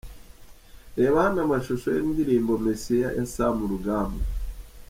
[0.97, 4.23] Reba hano amashusho y'indirimbo'Messia'ya Sam Rugamba.